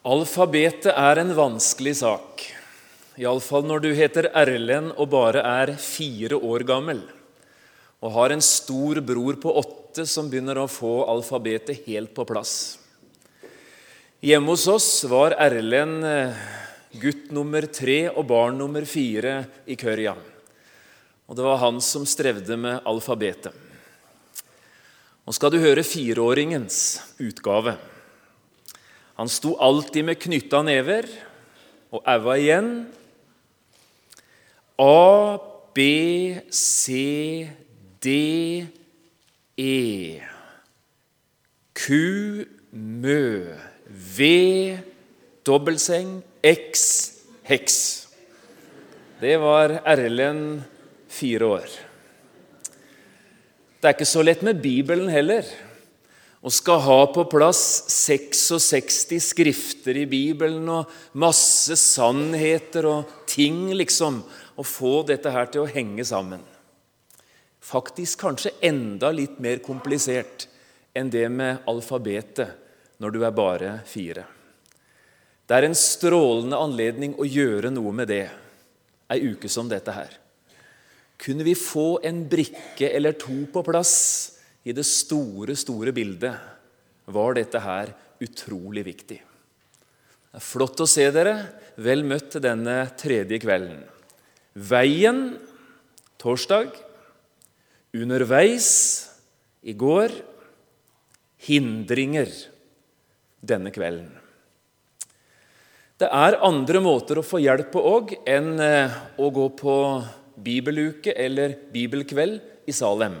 [0.00, 2.40] Alfabetet er en vanskelig sak.
[3.20, 7.02] Iallfall når du heter Erlend og bare er fire år gammel
[8.00, 12.78] og har en stor bror på åtte som begynner å få alfabetet helt på plass.
[14.24, 16.40] Hjemme hos oss var Erlend eh,
[16.96, 20.16] gutt nummer tre og barn nummer fire i Kørja.
[21.28, 23.52] Og det var han som strevde med alfabetet.
[25.28, 26.78] Nå skal du høre fireåringens
[27.20, 27.76] utgave.
[29.20, 31.04] Han sto alltid med knytta never
[31.92, 32.70] og aua igjen.
[34.80, 35.36] A,
[35.76, 35.84] B,
[36.48, 36.94] C,
[38.00, 38.14] D,
[39.60, 39.76] E.
[41.76, 42.00] Q,
[42.72, 43.52] Mø.
[44.16, 44.32] V,
[45.44, 46.22] dobbeltseng.
[46.40, 46.88] X,
[47.44, 47.78] heks.
[49.20, 50.62] Det var Erlend
[51.12, 51.80] fire år.
[53.76, 55.44] Det er ikke så lett med Bibelen heller
[56.40, 57.62] og skal ha på plass
[57.92, 64.22] 66 skrifter i Bibelen og masse sannheter og ting, liksom,
[64.56, 66.40] og få dette her til å henge sammen.
[67.60, 70.48] Faktisk kanskje enda litt mer komplisert
[70.96, 72.56] enn det med alfabetet
[73.00, 74.24] når du er bare fire.
[75.44, 78.24] Det er en strålende anledning å gjøre noe med det
[79.10, 80.12] ei uke som dette her.
[81.20, 83.94] Kunne vi få en brikke eller to på plass
[84.64, 86.36] i det store, store bildet,
[87.10, 89.18] var dette her utrolig viktig.
[90.30, 91.34] Det er flott å se dere.
[91.80, 93.80] Vel møtt til denne tredje kvelden.
[94.54, 95.24] Veien
[96.20, 96.70] torsdag.
[97.96, 98.70] Underveis
[99.66, 100.14] i går.
[101.48, 102.30] Hindringer
[103.40, 104.12] denne kvelden.
[106.00, 109.74] Det er andre måter å få hjelp på òg enn eh, å gå på
[110.40, 113.18] bibeluke eller bibelkveld i Salem.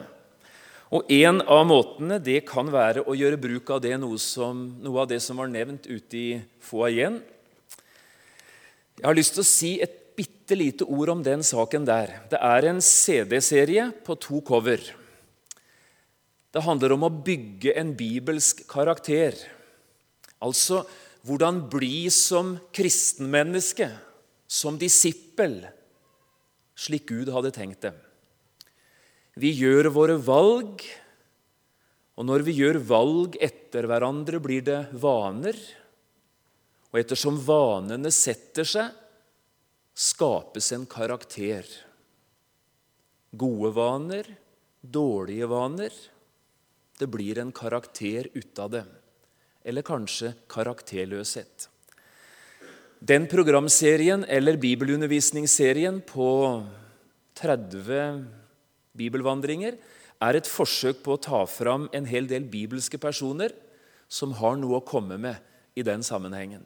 [0.90, 5.04] Og En av måtene det kan være å gjøre bruk av det, noe, som, noe
[5.04, 6.30] av det som var nevnt ute i
[6.66, 7.20] foajeen.
[8.98, 12.16] Jeg har lyst til å si et bitte lite ord om den saken der.
[12.32, 14.82] Det er en CD-serie på to cover.
[16.50, 19.38] Det handler om å bygge en bibelsk karakter.
[20.42, 20.82] Altså
[21.22, 23.86] hvordan bli som kristenmenneske,
[24.50, 25.60] som disippel,
[26.74, 27.94] slik Gud hadde tenkt det.
[29.40, 30.82] Vi gjør våre valg,
[32.20, 35.56] og når vi gjør valg etter hverandre, blir det vaner.
[36.90, 38.90] Og ettersom vanene setter seg,
[39.96, 41.64] skapes en karakter.
[43.30, 44.28] Gode vaner,
[44.80, 45.94] dårlige vaner.
[47.00, 48.84] Det blir en karakter ut av det.
[49.64, 51.70] Eller kanskje karakterløshet.
[53.00, 56.28] Den programserien eller bibelundervisningsserien på
[57.40, 58.39] 30
[58.96, 59.76] bibelvandringer
[60.20, 63.54] er et forsøk på å ta fram en hel del bibelske personer
[64.10, 65.38] som har noe å komme med
[65.78, 66.64] i den sammenhengen.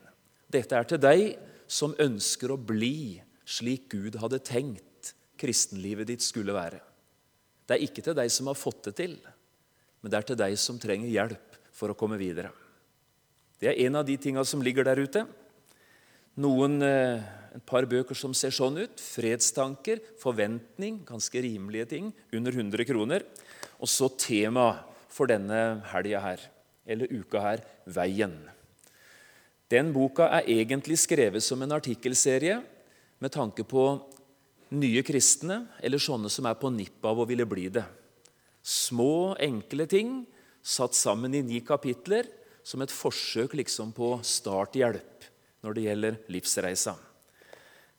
[0.51, 1.37] Dette er til deg
[1.71, 6.81] som ønsker å bli slik Gud hadde tenkt kristenlivet ditt skulle være.
[7.65, 9.17] Det er ikke til deg som har fått det til,
[10.01, 12.53] men det er til deg som trenger hjelp for å komme videre.
[13.61, 15.25] Det er en av de tinga som ligger der ute.
[16.41, 18.97] Noen eh, et par bøker som ser sånn ut.
[18.99, 22.13] 'Fredstanker', 'Forventning', ganske rimelige ting.
[22.33, 23.23] Under 100 kroner.
[23.81, 26.41] Og så tema for denne helga her,
[26.87, 28.51] eller uka her, 'Veien'.
[29.71, 32.63] Den boka er egentlig skrevet som en artikkelserie
[33.21, 34.03] med tanke på
[34.71, 37.85] nye kristne, eller sånne som er på nippet av å ville bli det.
[38.63, 40.27] Små, enkle ting
[40.63, 42.27] satt sammen i ni kapitler
[42.65, 45.29] som et forsøk liksom på starthjelp
[45.63, 46.97] når det gjelder livsreisa.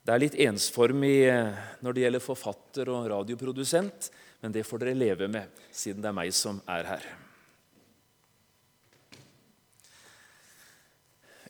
[0.05, 4.11] Det er litt ensformig eh, når det gjelder forfatter og radioprodusent,
[4.43, 7.07] men det får dere leve med, siden det er meg som er her.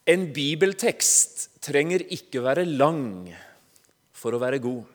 [0.08, 3.34] En bibeltekst trenger ikke være lang
[4.16, 4.86] for å være god.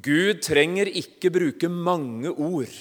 [0.00, 2.72] Gud trenger ikke bruke mange ord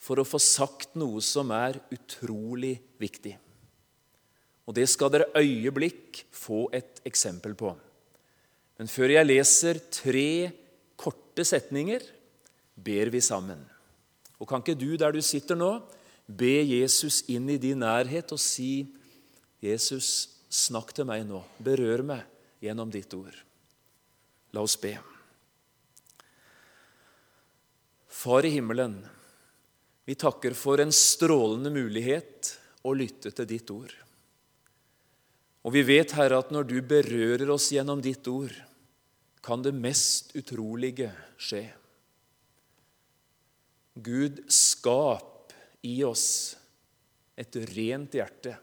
[0.00, 3.36] for å få sagt noe som er utrolig viktig.
[4.64, 7.74] Og Det skal dere øyeblikk få et eksempel på.
[8.78, 10.50] Men før jeg leser tre
[10.96, 12.00] korte setninger,
[12.74, 13.60] ber vi sammen.
[14.40, 15.82] Og Kan ikke du der du sitter nå,
[16.26, 18.86] be Jesus inn i din nærhet og si,
[19.62, 21.42] 'Jesus, snakk til meg nå.
[21.62, 22.24] Berør meg
[22.60, 23.44] gjennom ditt ord.'
[24.52, 24.98] La oss be.
[28.08, 29.00] Far i himmelen,
[30.04, 34.03] vi takker for en strålende mulighet å lytte til ditt ord.
[35.64, 38.52] Og vi vet, Herre, at når du berører oss gjennom ditt ord,
[39.44, 41.64] kan det mest utrolige skje.
[43.94, 46.26] Gud, skap i oss
[47.36, 48.58] et rent hjerte.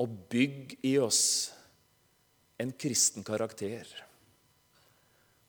[0.00, 1.50] og bygg i oss
[2.60, 3.84] en kristen karakter.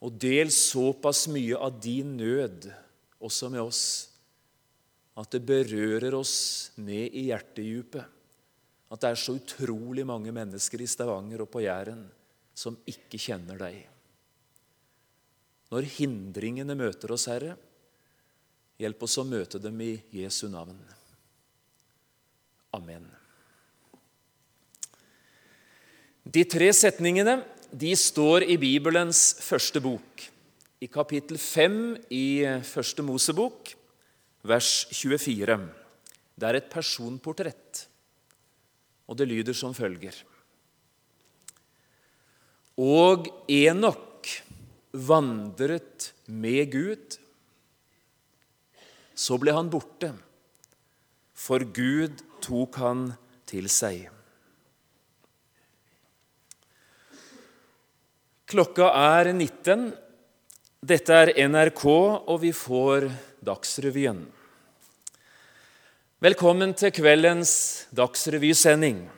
[0.01, 2.67] Og del såpass mye av din nød
[3.21, 3.83] også med oss
[5.19, 8.03] at det berører oss ned i hjertedjupet.
[8.91, 12.03] At det er så utrolig mange mennesker i Stavanger og på Jæren
[12.57, 13.77] som ikke kjenner deg.
[15.71, 17.55] Når hindringene møter oss, Herre,
[18.81, 20.75] hjelp oss å møte dem i Jesu navn.
[22.75, 23.07] Amen.
[26.27, 27.39] De tre setningene
[27.71, 30.25] de står i Bibelens første bok,
[30.83, 31.77] i kapittel 5
[32.11, 32.25] i
[32.67, 33.71] Første Mosebok,
[34.43, 35.55] vers 24.
[36.35, 37.70] Det er et personportrett,
[39.11, 40.15] og det lyder som følger.
[42.79, 44.29] Og Enok
[44.95, 47.17] vandret med Gud.
[49.11, 50.13] Så ble han borte,
[51.35, 53.05] for Gud tok han
[53.49, 54.07] til seg.
[58.51, 59.91] Klokka er 19.
[60.81, 63.11] Dette er NRK, og vi får
[63.45, 64.23] Dagsrevyen.
[66.21, 67.51] Velkommen til kveldens
[67.97, 69.09] dagsrevysending.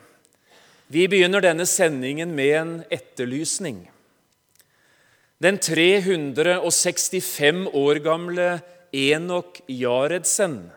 [0.88, 3.82] Vi begynner denne sendingen med en etterlysning.
[5.36, 8.64] Den 365 år gamle
[8.96, 10.72] Enok Jaredsen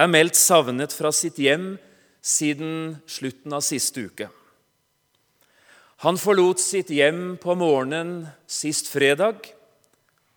[0.00, 1.76] er meldt savnet fra sitt hjem
[2.24, 4.32] siden slutten av siste uke.
[6.06, 9.44] Han forlot sitt hjem på morgenen sist fredag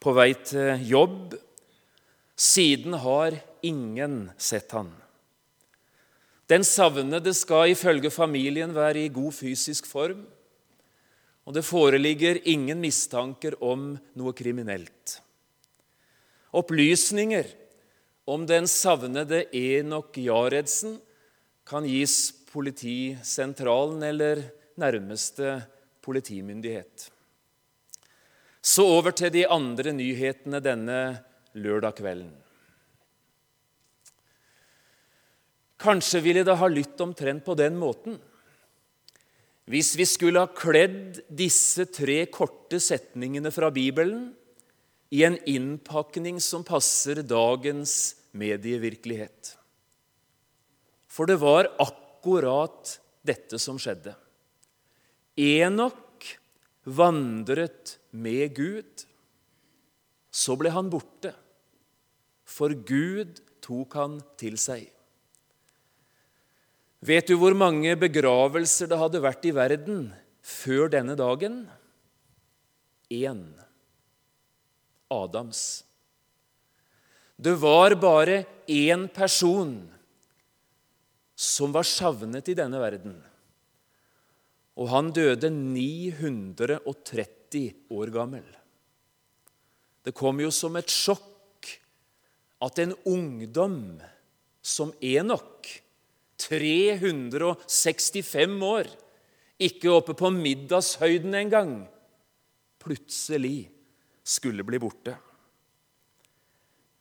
[0.03, 1.39] på vei til jobb.
[2.35, 4.91] Siden har ingen sett han.
[6.53, 10.19] Den savnede skal ifølge familien være i god fysisk form,
[11.47, 15.15] og det foreligger ingen mistanker om noe kriminelt.
[16.53, 17.49] Opplysninger
[18.29, 20.99] om den savnede Enok Jaredsen
[21.65, 24.45] kan gis politisentralen eller
[24.77, 25.57] nærmeste
[26.05, 27.09] politimyndighet.
[28.61, 31.01] Så over til de andre nyhetene denne
[31.57, 32.42] lørdag kvelden.
[35.83, 38.21] Kanskje ville det ha lytt omtrent på den måten
[39.71, 44.33] hvis vi skulle ha kledd disse tre korte setningene fra Bibelen
[45.13, 49.53] i en innpakning som passer dagens medievirkelighet.
[51.07, 54.15] For det var akkurat dette som skjedde.
[55.39, 56.27] Enok
[56.83, 59.05] vandret med Gud.
[60.33, 61.29] Så ble han borte,
[62.43, 64.89] for Gud tok han til seg.
[67.03, 71.69] Vet du hvor mange begravelser det hadde vært i verden før denne dagen?
[73.11, 73.43] Én.
[75.11, 75.83] Adams.
[77.35, 79.91] Det var bare én person
[81.35, 83.19] som var savnet i denne verden.
[84.79, 88.47] Og han døde 930 år gammel.
[90.07, 91.67] Det kom jo som et sjokk
[92.63, 93.99] at en ungdom
[94.63, 95.82] som Enok
[96.47, 98.89] 365 år,
[99.63, 101.75] ikke oppe på middagshøyden engang,
[102.83, 103.69] plutselig
[104.23, 105.15] skulle bli borte.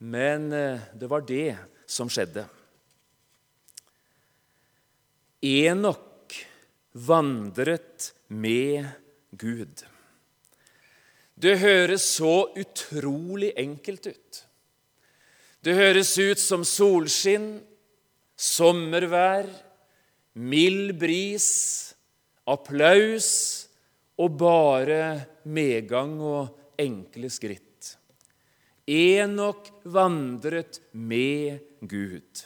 [0.03, 1.55] Men eh, det var det
[1.87, 2.45] som skjedde.
[5.43, 6.35] Enok
[6.93, 8.87] vandret med
[9.31, 9.83] Gud.
[11.35, 14.43] Det høres så utrolig enkelt ut.
[15.63, 17.57] Det høres ut som solskinn
[18.35, 19.47] sommervær,
[20.33, 21.49] mild bris,
[22.49, 23.29] applaus
[24.19, 25.03] og bare
[25.45, 27.93] medgang og enkle skritt.
[28.89, 32.43] Enok vandret med Gud.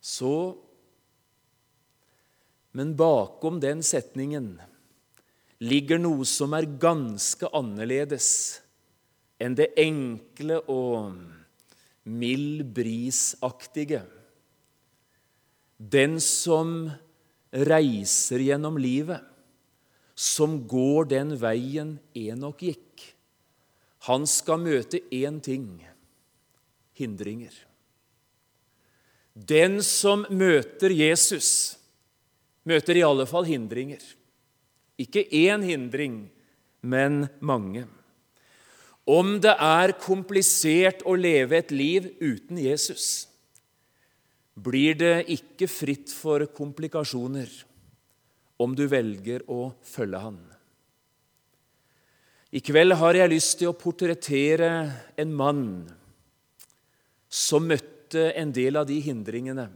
[0.00, 0.56] Så
[2.72, 4.60] Men bakom den setningen
[5.58, 8.28] ligger noe som er ganske annerledes
[9.42, 11.39] enn det enkle og
[12.10, 14.02] mild brisaktige.
[15.78, 16.90] Den som
[17.50, 19.22] reiser gjennom livet,
[20.14, 23.06] som går den veien Enok gikk,
[24.10, 25.80] han skal møte én ting
[27.00, 27.52] hindringer.
[29.34, 31.78] Den som møter Jesus,
[32.68, 34.02] møter i alle fall hindringer.
[35.00, 36.26] Ikke én hindring,
[36.82, 37.86] men mange.
[39.10, 43.26] Om det er komplisert å leve et liv uten Jesus,
[44.54, 47.50] blir det ikke fritt for komplikasjoner
[48.60, 50.38] om du velger å følge Han.
[52.50, 54.70] I kveld har jeg lyst til å portrettere
[55.22, 55.66] en mann
[57.30, 59.68] som møtte en del av de hindringene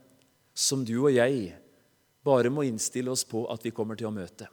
[0.55, 1.55] som du og jeg
[2.27, 4.49] bare må innstille oss på at vi kommer til å møte.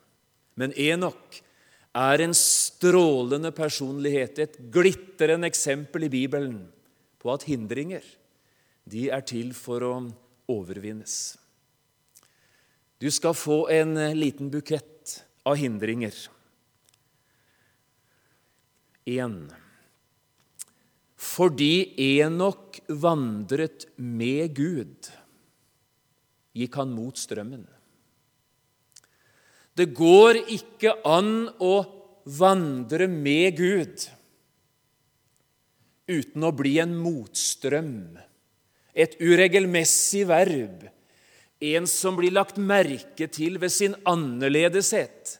[0.53, 1.41] Men Enok
[1.97, 6.61] er en strålende personlighet, et glitrende eksempel i Bibelen
[7.21, 8.05] på at hindringer
[8.91, 9.93] de er til for å
[10.51, 11.17] overvinnes.
[13.01, 16.13] Du skal få en liten bukett av hindringer.
[19.09, 19.49] En.
[21.17, 25.09] Fordi Enok vandret med Gud,
[26.57, 27.65] gikk han mot strømmen.
[29.77, 31.75] Det går ikke an å
[32.37, 34.07] vandre med Gud
[36.11, 38.17] uten å bli en motstrøm,
[38.91, 40.83] et uregelmessig verb,
[41.61, 45.37] en som blir lagt merke til ved sin annerledeshet.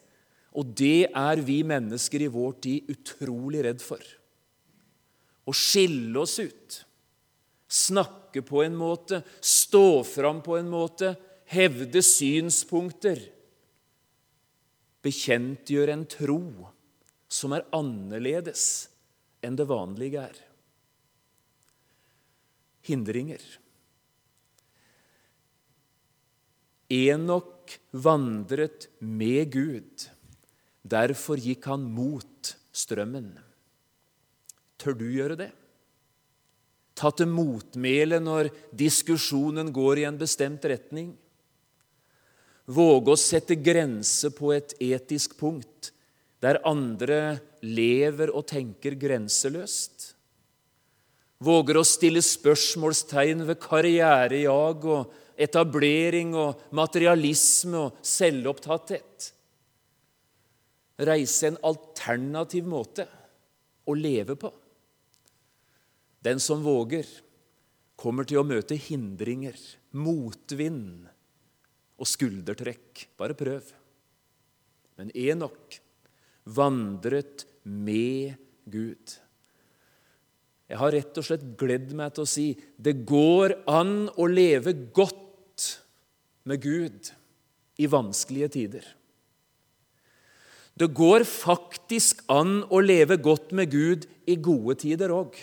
[0.56, 4.02] Og det er vi mennesker i vår tid utrolig redd for.
[5.48, 6.80] Å skille oss ut,
[7.72, 11.16] snakke på en måte, stå fram på en måte,
[11.52, 13.20] hevde synspunkter.
[15.02, 16.42] Bekjentgjøre en tro
[17.32, 18.66] som er annerledes
[19.42, 20.38] enn det vanlige er.
[22.86, 23.42] Hindringer.
[26.92, 30.10] Enok vandret med Gud.
[30.82, 33.32] Derfor gikk han mot strømmen.
[34.82, 35.52] Tør du gjøre det?
[36.98, 41.14] Ta til motmæle når diskusjonen går i en bestemt retning.
[42.70, 45.92] Våge å sette grenser på et etisk punkt
[46.42, 50.12] der andre lever og tenker grenseløst.
[51.42, 59.32] Våger å stille spørsmålstegn ved karrierejag og etablering og materialisme og selvopptatthet.
[61.02, 63.08] Reise en alternativ måte
[63.90, 64.52] å leve på.
[66.22, 67.08] Den som våger,
[67.98, 69.58] kommer til å møte hindringer,
[69.98, 71.11] motvind
[72.02, 73.06] og skuldertrekk.
[73.20, 73.72] Bare prøv.
[74.98, 75.78] Men Enok
[76.50, 78.34] vandret med
[78.66, 79.18] Gud.
[80.72, 82.48] Jeg har rett og slett gledd meg til å si
[82.80, 85.68] det går an å leve godt
[86.48, 87.12] med Gud
[87.82, 88.86] i vanskelige tider.
[90.72, 95.36] Det går faktisk an å leve godt med Gud i gode tider òg.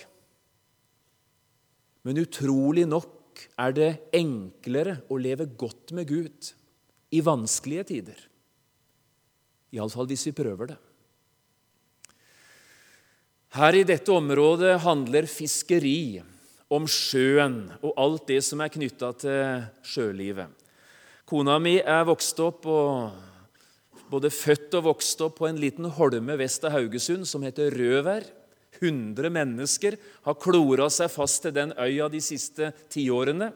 [2.09, 3.18] Men utrolig nok
[3.59, 6.53] er det enklere å leve godt med Gud
[7.15, 8.19] i vanskelige tider.
[9.75, 10.79] Iallfall hvis vi prøver det.
[13.57, 16.21] Her i dette området handler fiskeri
[16.69, 20.53] om sjøen og alt det som er knytta til sjølivet.
[21.29, 26.37] Kona mi er vokst opp og både født og vokst opp på en liten holme
[26.41, 28.25] vest av Haugesund som heter Røvær.
[28.81, 33.51] 100 mennesker har klora seg fast til den øya de siste tiårene.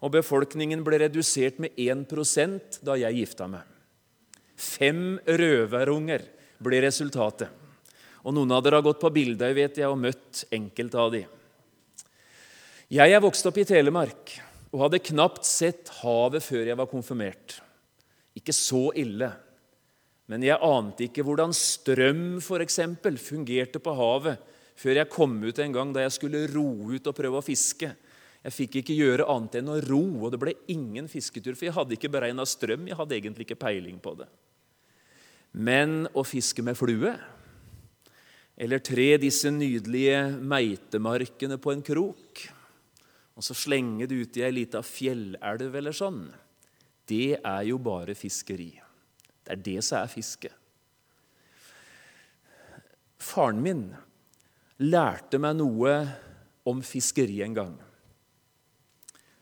[0.00, 3.64] Og befolkningen ble redusert med 1% da jeg gifta meg.
[4.56, 6.24] Fem røverunger
[6.60, 7.48] ble resultatet.
[8.24, 11.22] Og Noen av dere har gått på bilder vet jeg, og møtt enkelte av de.
[12.90, 14.34] Jeg er vokst opp i Telemark
[14.70, 17.56] og hadde knapt sett havet før jeg var konfirmert.
[18.36, 19.30] Ikke så ille,
[20.30, 24.38] men jeg ante ikke hvordan strøm eksempel, fungerte på havet
[24.80, 27.90] før jeg kom ut en gang da jeg skulle ro ut og prøve å fiske.
[28.40, 31.76] Jeg fikk ikke gjøre annet enn å ro, og det ble ingen fisketur, for jeg
[31.76, 32.88] hadde ikke beregna strøm.
[32.88, 34.28] jeg hadde egentlig ikke peiling på det.
[35.52, 37.12] Men å fiske med flue
[38.60, 42.42] eller tre disse nydelige meitemarkene på en krok,
[43.32, 46.26] og så slenge det ut i ei lita fjellelv eller sånn,
[47.08, 48.74] det er jo bare fiskeri.
[49.40, 50.52] Det er det som er fiske.
[53.20, 53.86] Faren min
[54.80, 55.94] lærte meg noe
[56.68, 57.76] om fiskeri en gang.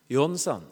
[0.09, 0.66] Han,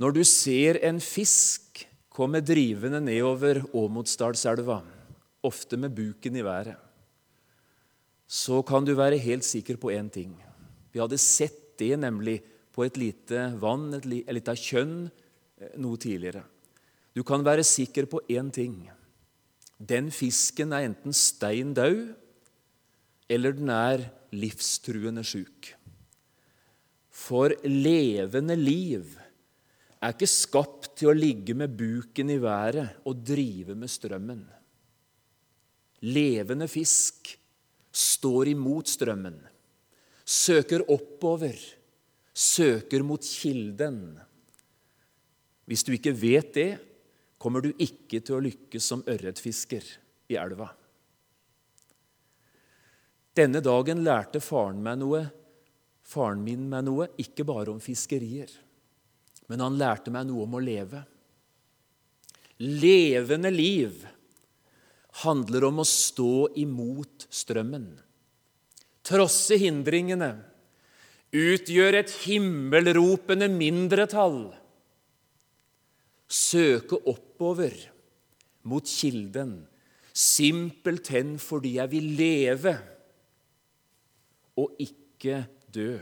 [0.00, 4.80] når du ser en fisk komme drivende nedover Åmotsdalselva,
[5.44, 6.88] ofte med buken i været
[8.28, 10.34] så kan du være helt sikker på én ting.
[10.92, 12.42] Vi hadde sett det nemlig
[12.74, 15.08] på et lite vann, et lite kjønn,
[15.60, 16.44] eh, noe tidligere.
[17.16, 18.90] Du kan være sikker på én ting.
[19.80, 22.14] Den fisken er enten stein død,
[23.28, 25.72] eller den er livstruende sjuk.
[27.12, 29.16] For levende liv
[29.98, 34.44] er ikke skapt til å ligge med buken i været og drive med strømmen.
[36.06, 37.32] Levende fisk
[37.90, 39.34] står imot strømmen,
[40.22, 41.56] søker oppover,
[42.30, 44.02] søker mot kilden.
[45.66, 46.70] Hvis du ikke vet det,
[47.38, 49.82] kommer du ikke til å lykkes som ørretfisker
[50.30, 50.70] i elva.
[53.38, 55.20] Denne dagen lærte faren, meg noe,
[56.02, 58.50] faren min meg noe, ikke bare om fiskerier,
[59.46, 61.04] men han lærte meg noe om å leve.
[62.58, 64.00] levende liv,
[65.22, 67.86] handler om å stå imot strømmen.
[69.06, 70.32] Trosse hindringene,
[71.30, 74.40] utgjøre et himmelropende mindretall.
[76.26, 77.78] Søke oppover
[78.66, 79.60] mot kilden,
[80.10, 82.78] simpelthen fordi jeg vil leve
[84.58, 85.98] og ikke dø.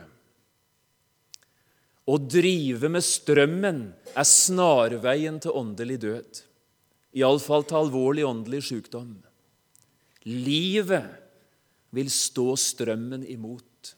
[2.07, 3.81] Å drive med strømmen
[4.15, 6.43] er snarveien til åndelig død,
[7.19, 9.17] iallfall til alvorlig åndelig sykdom.
[10.27, 11.09] Livet
[11.95, 13.95] vil stå strømmen imot.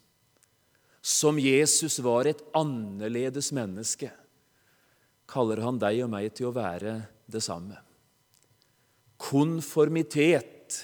[1.04, 4.10] Som Jesus var et annerledes menneske,
[5.28, 6.98] kaller han deg og meg til å være
[7.28, 7.76] det samme.
[9.20, 10.82] Konformitet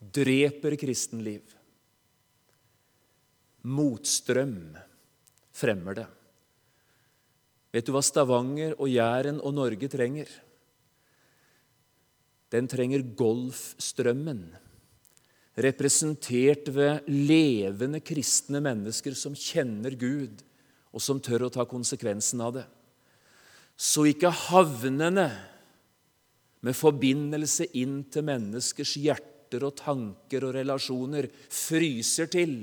[0.00, 1.44] dreper kristenliv.
[3.66, 4.76] Motstrøm
[5.56, 6.06] fremmer det.
[7.74, 10.30] Vet du hva Stavanger og Jæren og Norge trenger?
[12.54, 14.44] Den trenger Golfstrømmen,
[15.58, 20.44] representert ved levende kristne mennesker som kjenner Gud,
[20.94, 22.64] og som tør å ta konsekvensen av det.
[23.76, 25.26] Så ikke havnene
[26.64, 32.54] med forbindelse inn til menneskers hjerter og tanker og relasjoner fryser til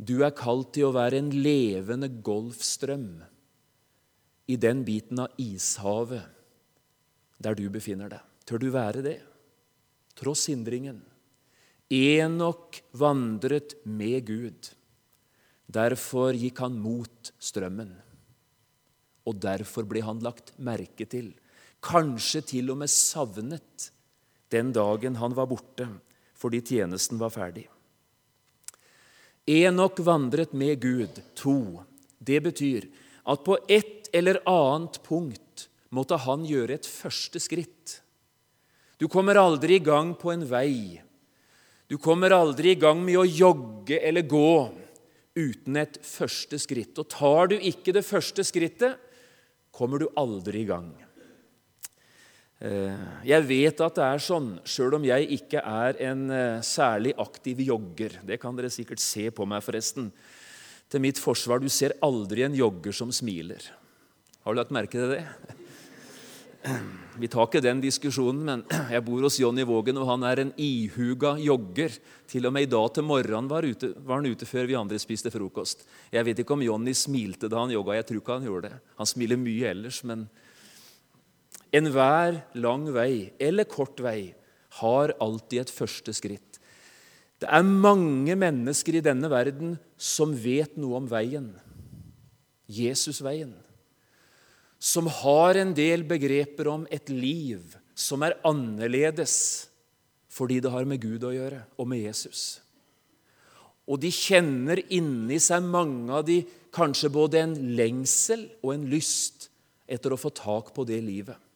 [0.00, 3.08] du er kalt til å være en levende golfstrøm
[4.50, 6.24] i den biten av ishavet
[7.40, 8.24] der du befinner deg.
[8.48, 9.18] Tør du være det,
[10.18, 11.02] tross hindringen?
[11.90, 14.70] Enok vandret med Gud.
[15.70, 17.92] Derfor gikk han mot strømmen.
[19.28, 21.32] Og derfor ble han lagt merke til,
[21.84, 23.90] kanskje til og med savnet,
[24.50, 25.86] den dagen han var borte
[26.40, 27.66] fordi tjenesten var ferdig.
[29.50, 31.20] Enok vandret med Gud.
[31.42, 31.82] To.
[32.18, 32.86] Det betyr
[33.30, 37.98] at på et eller annet punkt måtte han gjøre et første skritt.
[39.00, 41.00] Du kommer aldri i gang på en vei.
[41.90, 44.70] Du kommer aldri i gang med å jogge eller gå
[45.34, 46.94] uten et første skritt.
[47.00, 48.98] Og tar du ikke det første skrittet,
[49.74, 50.92] kommer du aldri i gang.
[52.60, 57.14] Eh, jeg vet at det er sånn, sjøl om jeg ikke er en eh, særlig
[57.22, 58.18] aktiv jogger.
[58.28, 60.10] Det kan dere sikkert se på meg, forresten.
[60.90, 63.64] Til mitt forsvar, du ser aldri en jogger som smiler.
[64.44, 65.24] Har du lagt merke til det?
[67.20, 70.52] Vi tar ikke den diskusjonen, men jeg bor hos Jonny Vågen, og han er en
[70.60, 71.96] ihuga jogger.
[72.28, 75.00] Til og med i dag til morgenen var, ute, var, han ute før vi andre
[75.00, 75.88] spiste frokost.
[76.12, 77.96] Jeg vet ikke om Jonny smilte da han jogga.
[78.02, 78.84] Jeg tror ikke han gjorde det.
[79.00, 80.28] Han smiler mye ellers, men
[81.70, 84.32] Enhver lang vei eller kort vei
[84.80, 86.58] har alltid et første skritt.
[87.40, 91.52] Det er mange mennesker i denne verden som vet noe om veien.
[92.70, 93.54] Jesusveien.
[94.80, 99.36] Som har en del begreper om et liv som er annerledes
[100.30, 102.60] fordi det har med Gud å gjøre, og med Jesus.
[103.90, 106.36] Og de kjenner inni seg, mange av de,
[106.70, 109.48] kanskje både en lengsel og en lyst
[109.90, 111.49] etter å få tak på det livet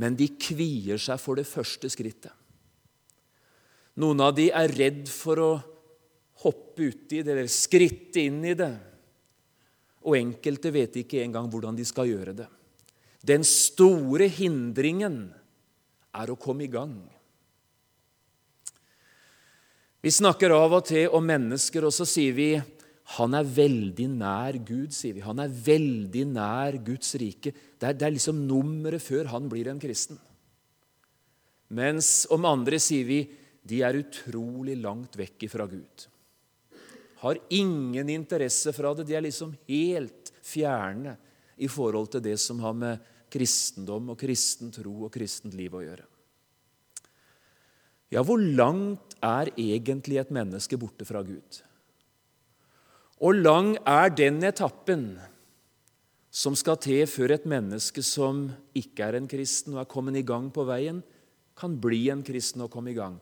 [0.00, 2.32] men de kvier seg for det første skrittet.
[4.02, 5.52] Noen av de er redd for å
[6.42, 8.72] hoppe uti det eller skritte inn i det.
[10.04, 12.48] Og enkelte vet ikke engang hvordan de skal gjøre det.
[13.24, 15.28] Den store hindringen
[16.14, 16.96] er å komme i gang.
[20.04, 22.50] Vi snakker av og til om mennesker, og så sier vi
[23.04, 25.22] han er veldig nær Gud, sier vi.
[25.24, 27.52] Han er veldig nær Guds rike.
[27.52, 30.16] Det er, det er liksom nummeret før han blir en kristen.
[31.74, 33.20] Mens om andre sier vi
[33.64, 36.06] de er utrolig langt vekk fra Gud.
[37.24, 39.06] Har ingen interesse fra det.
[39.08, 41.16] De er liksom helt fjerne
[41.56, 45.84] i forhold til det som har med kristendom og kristen tro og kristent liv å
[45.84, 46.08] gjøre.
[48.12, 51.64] Ja, hvor langt er egentlig et menneske borte fra Gud?
[53.22, 55.12] Og lang er den etappen
[56.34, 60.26] som skal til før et menneske som ikke er en kristen og er kommet i
[60.26, 60.98] gang på veien,
[61.54, 63.20] kan bli en kristen og komme i gang.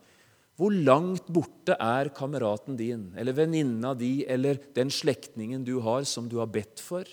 [0.57, 6.28] Hvor langt borte er kameraten din eller venninna di eller den slektningen du har som
[6.28, 7.05] du har bedt for,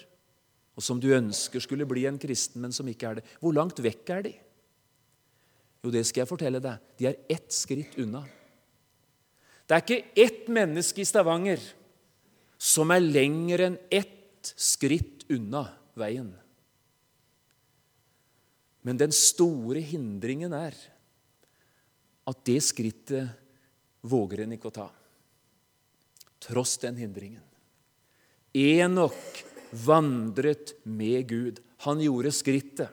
[0.75, 3.25] og som du ønsker skulle bli en kristen, men som ikke er det?
[3.43, 4.33] Hvor langt vekk er de?
[5.83, 6.79] Jo, det skal jeg fortelle deg.
[6.99, 8.23] De er ett skritt unna.
[9.67, 11.59] Det er ikke ett menneske i Stavanger
[12.59, 15.63] som er lenger enn ett skritt unna
[15.99, 16.29] veien.
[18.83, 20.75] Men den store hindringen er
[22.29, 23.31] at det skrittet
[24.05, 24.87] våger en ikke å ta.
[26.43, 27.43] Tross den hindringen.
[28.55, 31.59] Enok vandret med Gud.
[31.85, 32.89] Han gjorde skrittet,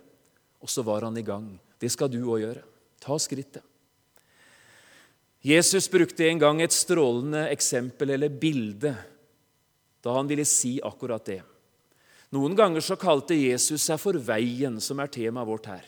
[0.62, 1.54] og så var han i gang.
[1.78, 2.62] Det skal du òg gjøre.
[3.02, 3.64] Ta skrittet.
[5.46, 8.96] Jesus brukte en gang et strålende eksempel eller bilde
[10.06, 11.40] da han ville si akkurat det.
[12.34, 15.84] Noen ganger så kalte Jesus seg for Veien, som er temaet vårt her.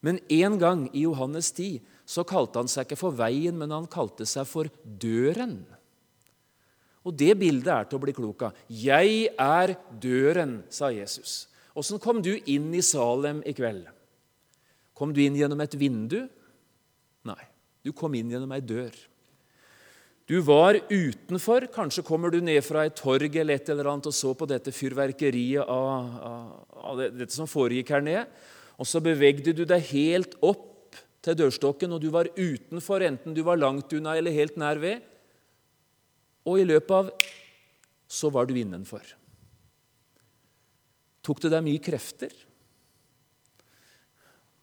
[0.00, 3.88] Men en gang i Johannes 10 så kalte han seg ikke for Veien, men han
[3.90, 5.60] kalte seg for Døren.
[7.04, 8.56] Og det bildet er til å bli klok av.
[8.68, 11.48] 'Jeg er døren', sa Jesus.
[11.76, 13.88] Åssen kom du inn i Salem i kveld?
[14.92, 16.28] Kom du inn gjennom et vindu?
[17.24, 17.44] Nei,
[17.84, 18.92] du kom inn gjennom ei dør.
[20.30, 21.64] Du var utenfor.
[21.74, 24.70] Kanskje kommer du ned fra et torg eller et eller annet og så på dette
[24.70, 26.50] fyrverkeriet av, av,
[26.92, 28.22] av dette som foregikk her nede.
[28.78, 33.42] Og så bevegde du deg helt opp til dørstokken, og du var utenfor, enten du
[33.44, 35.02] var langt unna eller helt nær ved.
[36.46, 37.10] Og i løpet av
[38.10, 39.02] så var du innenfor.
[41.26, 42.32] Tok det deg mye krefter?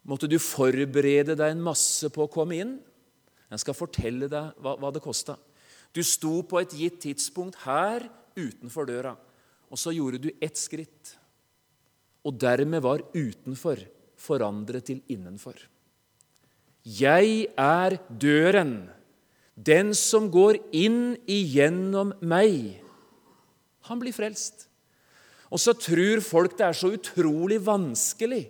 [0.07, 2.73] Måtte du forberede deg en masse på å komme inn?
[3.51, 5.35] Jeg skal fortelle deg hva, hva det kosta.
[5.97, 8.05] Du sto på et gitt tidspunkt her
[8.37, 9.15] utenfor døra,
[9.71, 11.15] og så gjorde du ett skritt.
[12.21, 13.81] Og dermed var utenfor
[14.19, 15.57] forandret til innenfor.
[16.85, 18.91] Jeg er døren.
[19.57, 22.77] Den som går inn igjennom meg,
[23.89, 24.67] han blir frelst.
[25.49, 28.43] Og så tror folk det er så utrolig vanskelig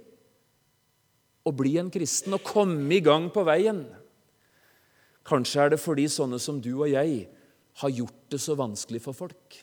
[1.48, 3.86] å bli en kristen og komme i gang på veien.
[5.28, 7.28] Kanskje er det fordi sånne som du og jeg
[7.82, 9.58] har gjort det så vanskelig for folk.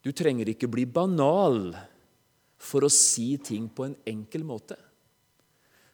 [0.00, 1.74] Du trenger ikke bli banal
[2.60, 4.76] for å si ting på en enkel måte.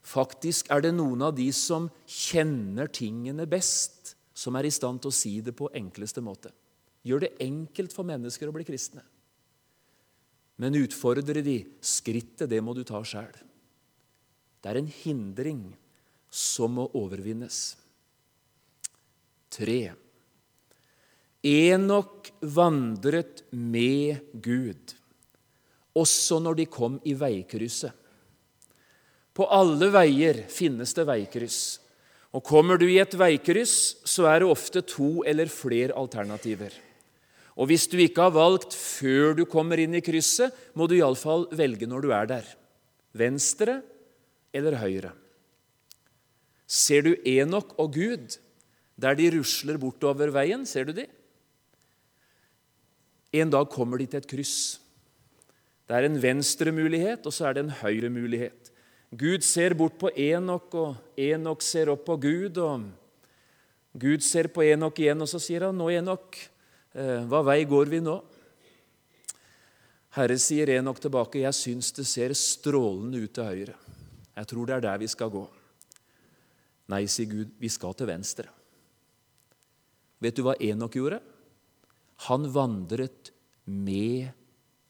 [0.07, 5.11] Faktisk er det noen av de som kjenner tingene best, som er i stand til
[5.11, 6.53] å si det på enkleste måte.
[7.07, 9.03] Gjør det enkelt for mennesker å bli kristne.
[10.63, 13.35] Men utfordrer de skrittet, det må du ta sjæl.
[14.63, 15.67] Det er en hindring
[16.33, 17.77] som må overvinnes.
[19.57, 19.93] 3.
[21.47, 24.97] Enok vandret med Gud,
[25.97, 27.95] også når de kom i veikrysset.
[29.37, 31.61] På alle veier finnes det veikryss.
[32.37, 36.73] Og Kommer du i et veikryss, så er det ofte to eller flere alternativer.
[37.57, 41.47] Og Hvis du ikke har valgt før du kommer inn i krysset, må du iallfall
[41.57, 42.49] velge når du er der.
[43.17, 43.81] Venstre
[44.53, 45.13] eller høyre.
[46.67, 48.37] Ser du Enok og Gud,
[48.97, 50.65] der de rusler bortover veien.
[50.67, 51.07] Ser du de?
[53.37, 54.79] En dag kommer de til et kryss.
[55.87, 58.73] Det er en venstre mulighet, og så er det en høyre mulighet.
[59.15, 62.59] Gud ser bort på Enok, og Enok ser opp på Gud.
[62.59, 62.89] og
[63.97, 66.37] Gud ser på Enok igjen, og så sier han, 'Nå, Enok,
[66.95, 68.25] eh, hva vei går vi nå?'
[70.11, 73.75] Herre sier Enok tilbake, 'Jeg syns det ser strålende ut til høyre.'
[74.37, 75.49] 'Jeg tror det er der vi skal gå.'
[76.89, 78.56] Nei, sier Gud, 'vi skal til venstre.'
[80.23, 81.21] Vet du hva Enok gjorde?
[82.29, 83.33] Han vandret
[83.65, 84.31] med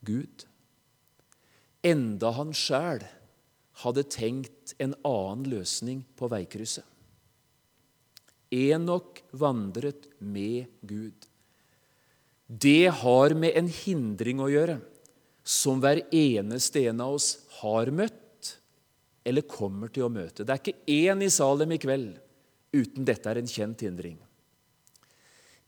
[0.06, 0.46] Gud.
[1.86, 3.02] Enda han sjæl
[3.82, 6.84] hadde tenkt en annen løsning på veikrysset.
[8.54, 11.26] Enok vandret med Gud.
[12.46, 14.78] Det har med en hindring å gjøre
[15.46, 18.52] som hver eneste en av oss har møtt
[19.26, 20.46] eller kommer til å møte.
[20.46, 22.14] Det er ikke én i Salem i kveld
[22.76, 24.18] uten dette er en kjent hindring.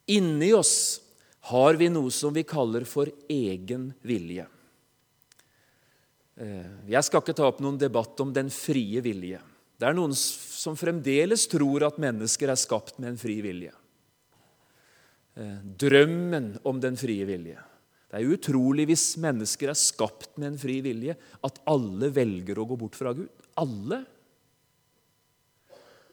[0.09, 1.01] Inni oss
[1.51, 4.47] har vi noe som vi kaller for egen vilje.
[6.39, 9.41] Eh, jeg skal ikke ta opp noen debatt om den frie vilje.
[9.79, 13.73] Det er noen som fremdeles tror at mennesker er skapt med en fri vilje.
[15.39, 17.59] Eh, drømmen om den frie vilje.
[18.09, 22.67] Det er utrolig hvis mennesker er skapt med en fri vilje, at alle velger å
[22.71, 23.29] gå bort fra Gud.
[23.61, 24.01] Alle.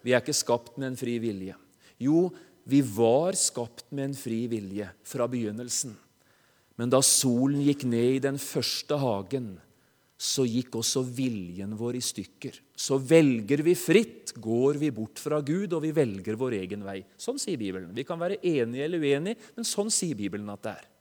[0.04, 1.56] Vi er ikke skapt med en fri vilje.
[2.04, 2.28] Jo,
[2.66, 5.94] vi var skapt med en fri vilje fra begynnelsen.
[6.76, 9.54] Men da solen gikk ned i den første hagen,
[10.16, 12.58] så gikk også viljen vår i stykker.
[12.76, 17.02] Så velger vi fritt, går vi bort fra Gud, og vi velger vår egen vei.
[17.20, 17.94] Sånn sier Bibelen.
[17.96, 20.92] Vi kan være enige eller uenige, men sånn sier Bibelen at det er.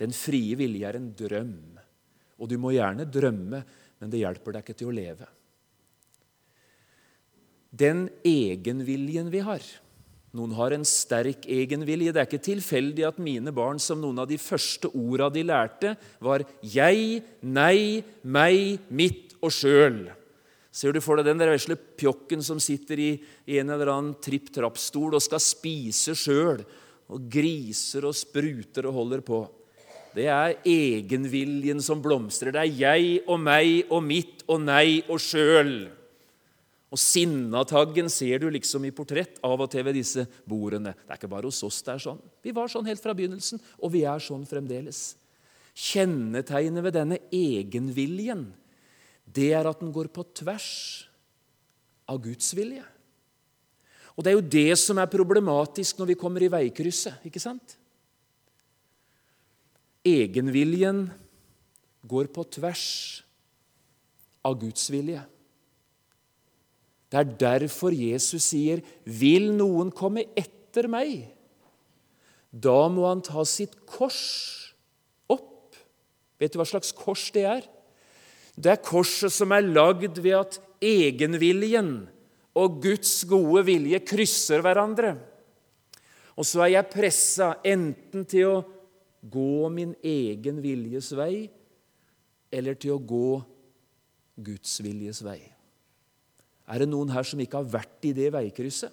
[0.00, 1.56] Den frie vilje er en drøm,
[2.36, 3.62] og du må gjerne drømme,
[4.00, 5.28] men det hjelper deg ikke til å leve.
[7.76, 9.64] Den egenviljen vi har,
[10.36, 12.12] noen har en sterk egenvilje.
[12.12, 15.96] Det er ikke tilfeldig at mine barn, som noen av de første orda de lærte,
[16.20, 20.12] var 'jeg', 'nei', 'meg', 'mitt' og 'sjøl'.
[20.70, 23.12] Ser du for deg den der vesle pjokken som sitter i,
[23.48, 26.60] i en eller annen tripp-trapp-stol og skal spise sjøl,
[27.08, 29.48] og griser og spruter og holder på?
[30.16, 32.52] Det er egenviljen som blomstrer.
[32.52, 35.88] Det er jeg og meg og mitt og nei og sjøl.
[36.94, 40.94] Og sinnataggen ser du liksom i portrett av og til ved disse bordene.
[40.94, 42.20] Det er ikke bare hos oss det er sånn.
[42.44, 45.16] Vi var sånn helt fra begynnelsen, og vi er sånn fremdeles.
[45.76, 48.46] Kjennetegnet ved denne egenviljen,
[49.26, 50.70] det er at den går på tvers
[52.06, 52.86] av Guds vilje.
[54.14, 57.76] Og det er jo det som er problematisk når vi kommer i veikrysset, ikke sant?
[60.06, 61.08] Egenviljen
[62.06, 62.86] går på tvers
[64.46, 65.20] av Guds vilje.
[67.10, 71.32] Det er derfor Jesus sier, 'Vil noen komme etter meg?'
[72.52, 74.72] Da må han ta sitt kors
[75.28, 75.76] opp.
[76.40, 77.62] Vet du hva slags kors det er?
[78.56, 82.08] Det er korset som er lagd ved at egenviljen
[82.56, 85.18] og Guds gode vilje krysser hverandre.
[86.36, 88.64] Og så er jeg pressa enten til å
[89.20, 91.50] gå min egen viljes vei
[92.52, 93.42] eller til å gå
[94.46, 95.55] Guds viljes vei.
[96.66, 98.92] Er det noen her som ikke har vært i det veikrysset?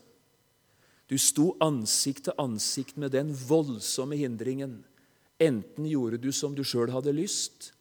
[1.09, 4.79] Du sto ansikt til ansikt med den voldsomme hindringen.
[5.41, 7.71] Enten gjorde du som du sjøl hadde lyst,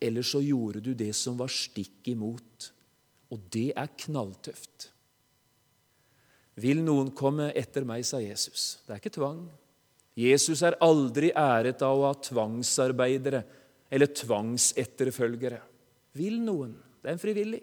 [0.00, 2.70] eller så gjorde du det som var stikk imot.
[3.30, 4.88] Og det er knalltøft.
[6.60, 8.80] Vil noen komme etter meg, sa Jesus.
[8.84, 9.44] Det er ikke tvang.
[10.18, 13.44] Jesus er aldri æret av å ha tvangsarbeidere
[13.90, 15.60] eller tvangsetterfølgere.
[16.18, 16.74] Vil noen?
[17.00, 17.62] Det er en frivillig.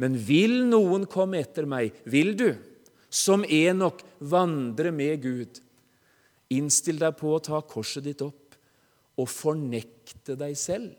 [0.00, 2.48] Men vil noen komme etter meg, vil du,
[3.12, 5.60] som Enok, vandre med Gud,
[6.52, 8.56] innstill deg på å ta korset ditt opp
[9.20, 10.96] og fornekte deg selv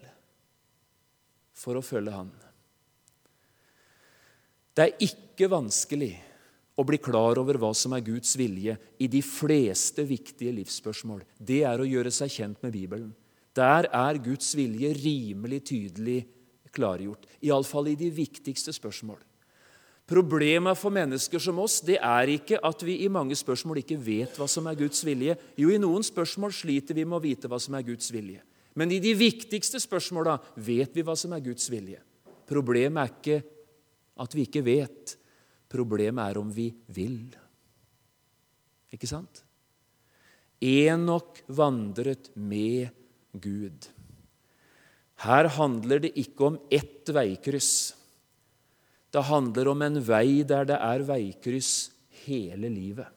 [1.58, 2.30] for å følge Han.
[4.74, 6.14] Det er ikke vanskelig
[6.74, 11.22] å bli klar over hva som er Guds vilje i de fleste viktige livsspørsmål.
[11.38, 13.12] Det er å gjøre seg kjent med Bibelen.
[13.54, 16.24] Der er Guds vilje rimelig tydelig
[16.74, 17.28] klargjort.
[17.46, 19.22] Iallfall i de viktigste spørsmål.
[20.10, 24.36] Problemet for mennesker som oss det er ikke at vi i mange spørsmål ikke vet
[24.36, 25.38] hva som er Guds vilje.
[25.56, 28.44] Jo, i noen spørsmål sliter vi med å vite hva som er Guds vilje.
[28.76, 32.02] Men i de viktigste spørsmåla vet vi hva som er Guds vilje.
[32.50, 33.40] Problemet er ikke
[34.24, 35.16] at vi ikke vet.
[35.72, 37.22] Problemet er om vi vil.
[38.94, 39.40] Ikke sant?
[40.64, 42.92] Enok vandret med
[43.34, 43.88] Gud.
[45.24, 47.94] Her handler det ikke om ett veikryss.
[49.14, 51.74] Det handler om en vei der det er veikryss
[52.26, 53.08] hele livet.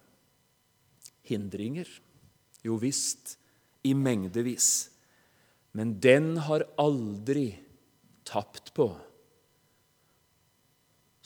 [1.26, 1.88] Hindringer?
[2.62, 3.36] Jo visst,
[3.82, 4.90] i mengdevis.
[5.74, 7.48] Men den har aldri
[8.26, 8.90] tapt på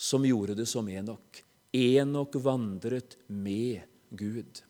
[0.00, 1.42] som gjorde det som Enok.
[1.76, 4.62] Enok vandret med Gud.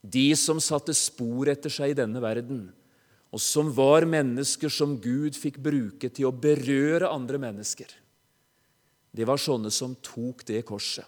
[0.00, 2.68] De som satte spor etter seg i denne verden,
[3.30, 7.90] og som var mennesker som Gud fikk bruke til å berøre andre mennesker.
[9.10, 11.06] Det var sånne som tok det korset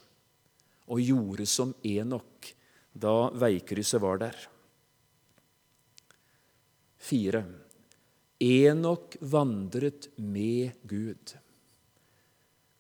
[0.93, 2.53] og gjorde som Enok
[2.93, 4.37] da veikrysset var der.
[7.03, 7.43] Fire.
[8.43, 11.35] Enok vandret med Gud.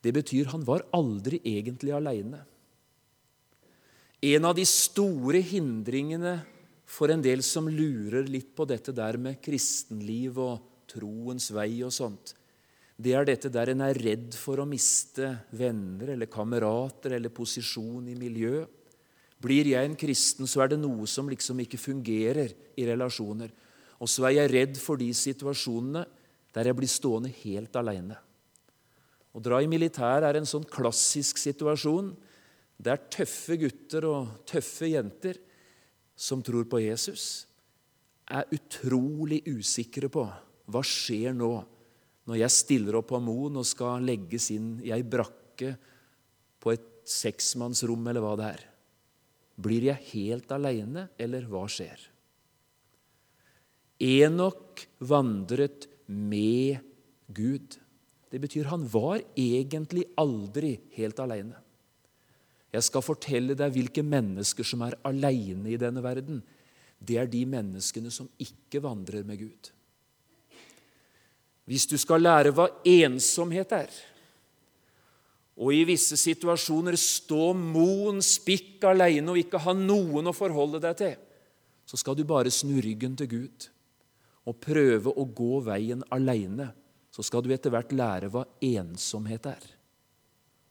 [0.03, 2.43] Det betyr han var aldri egentlig aleine.
[4.23, 6.37] En av de store hindringene
[6.93, 11.93] for en del som lurer litt på dette der med kristenliv og troens vei og
[11.95, 12.35] sånt,
[13.03, 18.11] det er dette der en er redd for å miste venner eller kamerater eller posisjon
[18.13, 18.69] i miljøet.
[19.43, 23.51] Blir jeg en kristen, så er det noe som liksom ikke fungerer i relasjoner.
[23.99, 26.05] Og så er jeg redd for de situasjonene
[26.55, 28.21] der jeg blir stående helt aleine.
[29.33, 32.13] Å dra i militær er en sånn klassisk situasjon.
[32.77, 35.41] Det er tøffe gutter og tøffe jenter
[36.15, 37.47] som tror på Jesus,
[38.31, 40.25] er utrolig usikre på
[40.73, 41.53] hva skjer nå
[42.29, 45.75] når jeg stiller opp på Moen og skal legges inn i ei brakke
[46.63, 48.63] på et seksmannsrom, eller hva det er.
[49.63, 51.99] Blir jeg helt aleine, eller hva skjer?
[54.03, 56.79] Enok vandret med
[57.35, 57.77] Gud.
[58.31, 61.59] Det betyr han var egentlig aldri helt aleine.
[62.73, 66.41] Jeg skal fortelle deg hvilke mennesker som er aleine i denne verden.
[66.97, 69.73] Det er de menneskene som ikke vandrer med Gud.
[71.69, 73.93] Hvis du skal lære hva ensomhet er,
[75.63, 80.97] og i visse situasjoner stå moen spikk aleine og ikke ha noen å forholde deg
[80.99, 81.15] til,
[81.85, 83.69] så skal du bare snu ryggen til Gud
[84.49, 86.73] og prøve å gå veien aleine.
[87.13, 89.65] Så skal du etter hvert lære hva ensomhet er,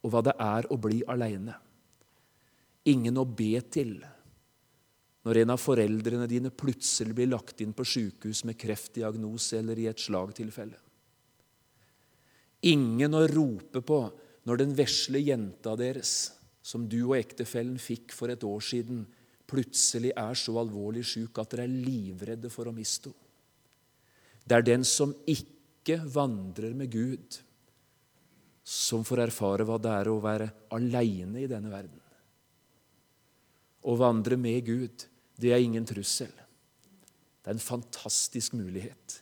[0.02, 1.60] og hva det er å bli aleine
[2.90, 4.00] ingen å be til,
[5.22, 9.88] når en av foreldrene dine plutselig blir lagt inn på sykehus med kreftdiagnose eller i
[9.92, 10.80] et slagtilfelle.
[12.72, 14.00] Ingen å rope på
[14.50, 19.06] når den vesle jenta deres, som du og ektefellen fikk for et år siden,
[19.50, 23.28] plutselig er så alvorlig syk at dere er livredde for å miste henne.
[24.42, 27.38] Det er den som ikke vandrer med Gud,
[28.66, 32.00] som får erfare hva det er å være aleine i denne verden.
[33.82, 35.08] Å vandre med Gud,
[35.42, 36.32] det er ingen trussel.
[37.42, 39.18] Det er en fantastisk mulighet.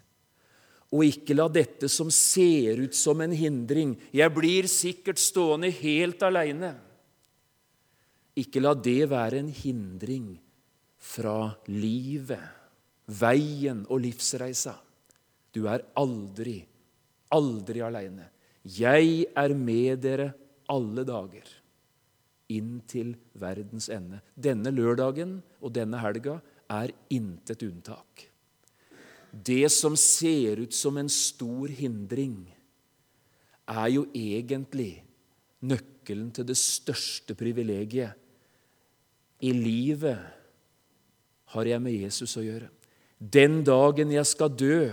[0.92, 6.24] Og ikke la dette som ser ut som en hindring Jeg blir sikkert stående helt
[6.26, 6.74] aleine.
[8.40, 10.34] Ikke la det være en hindring
[11.00, 12.42] fra livet,
[13.06, 14.76] veien og livsreisa.
[15.54, 16.60] Du er aldri,
[17.36, 18.28] aldri aleine.
[18.64, 20.32] Jeg er med dere
[20.70, 21.59] alle dager
[22.50, 24.22] inn til verdens ende.
[24.36, 28.26] Denne lørdagen og denne helga er intet unntak.
[29.30, 32.48] Det som ser ut som en stor hindring,
[33.70, 35.04] er jo egentlig
[35.62, 38.16] nøkkelen til det største privilegiet.
[39.46, 40.18] I livet
[41.54, 42.72] har jeg med Jesus å gjøre.
[43.20, 44.90] Den dagen jeg skal dø,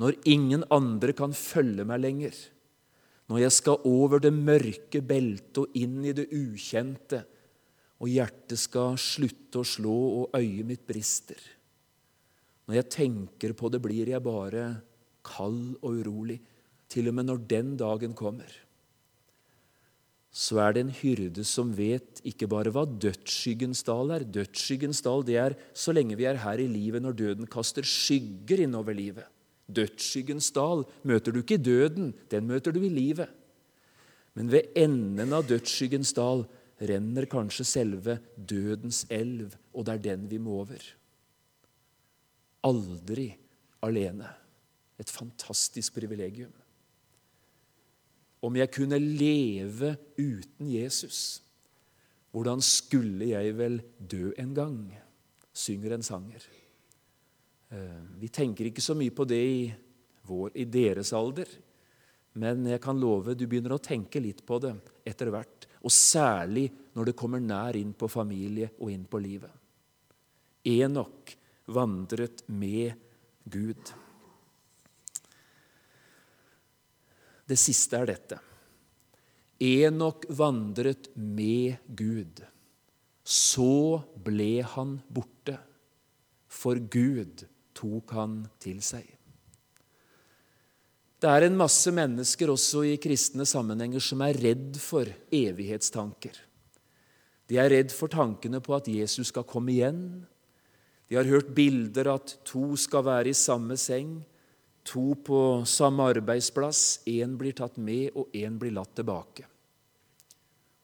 [0.00, 2.36] når ingen andre kan følge meg lenger,
[3.30, 7.22] når jeg skal over det mørke beltet og inn i det ukjente,
[8.00, 11.38] og hjertet skal slutte å slå og øyet mitt brister.
[12.66, 14.64] Når jeg tenker på det, blir jeg bare
[15.26, 16.40] kald og urolig,
[16.90, 18.50] til og med når den dagen kommer.
[20.30, 24.26] Så er det en hyrde som vet ikke bare hva dødsskyggens dal er.
[24.26, 28.62] Dødsskyggens dal det er så lenge vi er her i livet, når døden kaster skygger
[28.66, 29.26] innover livet.
[29.70, 33.30] Dødsskyggens dal møter du ikke i døden, den møter du i livet.
[34.34, 36.44] Men ved enden av dødsskyggens dal
[36.80, 40.84] renner kanskje selve dødens elv, og det er den vi må over.
[42.66, 43.28] Aldri
[43.84, 44.28] alene.
[45.00, 46.52] Et fantastisk privilegium.
[48.44, 51.42] Om jeg kunne leve uten Jesus,
[52.32, 54.82] hvordan skulle jeg vel dø en gang?
[55.52, 56.44] synger en sanger.
[57.70, 59.66] Eh, vi tenker ikke så mye på det i,
[60.26, 61.50] vår, i deres alder,
[62.40, 64.74] men jeg kan love du begynner å tenke litt på det
[65.06, 65.66] etter hvert.
[65.86, 66.66] Og særlig
[66.98, 69.52] når det kommer nær inn på familie og inn på livet.
[70.66, 71.34] Enok
[71.70, 72.92] vandret med
[73.50, 73.92] Gud.
[77.46, 78.40] Det siste er dette.
[79.62, 82.42] Enok vandret med Gud.
[83.24, 85.56] Så ble han borte,
[86.50, 89.06] for Gud tok han til seg.
[91.20, 96.38] Det er en masse mennesker også i kristne sammenhenger som er redd for evighetstanker.
[97.50, 100.00] De er redd for tankene på at Jesus skal komme igjen.
[101.10, 104.20] De har hørt bilder at to skal være i samme seng,
[104.86, 107.02] to på samme arbeidsplass.
[107.10, 109.44] Én blir tatt med, og én blir latt tilbake.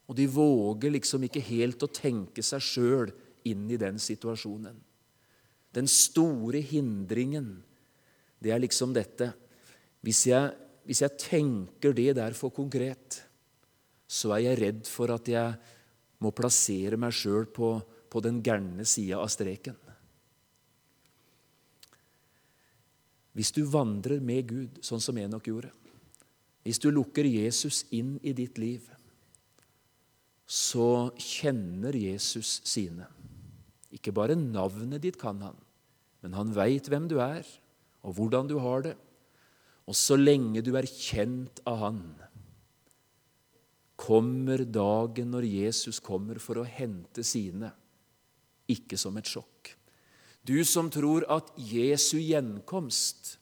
[0.06, 3.14] Og de våger liksom ikke helt å tenke seg sjøl
[3.48, 4.76] inn i den situasjonen.
[5.76, 7.50] Den store hindringen,
[8.40, 9.30] det er liksom dette.
[10.00, 10.52] Hvis jeg,
[10.88, 13.20] hvis jeg tenker det der for konkret,
[14.08, 15.74] så er jeg redd for at jeg
[16.22, 17.74] må plassere meg sjøl på,
[18.08, 19.76] på den gærne sida av streken.
[23.36, 25.74] Hvis du vandrer med Gud, sånn som Enok gjorde,
[26.64, 28.86] hvis du lukker Jesus inn i ditt liv,
[30.46, 33.04] så kjenner Jesus sine.
[33.92, 35.58] Ikke bare navnet ditt kan han,
[36.24, 37.46] men han veit hvem du er,
[38.06, 38.94] og hvordan du har det.
[39.86, 42.00] Og så lenge du er kjent av Han,
[43.96, 47.70] kommer dagen når Jesus kommer for å hente sine,
[48.68, 49.72] ikke som et sjokk.
[50.46, 53.36] Du som tror at Jesu gjenkomst,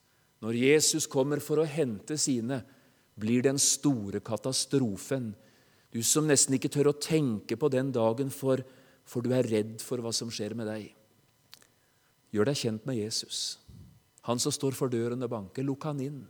[0.44, 2.62] når Jesus kommer for å hente sine,
[3.20, 5.32] blir den store katastrofen.
[5.92, 8.62] Du som nesten ikke tør å tenke på den dagen, for,
[9.04, 10.88] for du er redd for hva som skjer med deg.
[12.34, 13.60] Gjør deg kjent med Jesus.
[14.26, 15.62] Han som står for døren og banker.
[15.66, 16.22] Lukk han inn.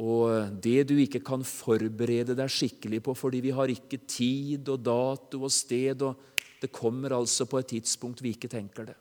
[0.00, 4.80] Og det du ikke kan forberede deg skikkelig på fordi vi har ikke tid og
[4.80, 6.28] dato og sted og
[6.62, 8.94] Det kommer altså på et tidspunkt vi ikke tenker det.